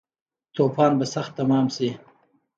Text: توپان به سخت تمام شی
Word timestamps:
توپان 0.53 0.91
به 0.99 1.05
سخت 1.13 1.31
تمام 1.37 1.67
شی 1.75 1.89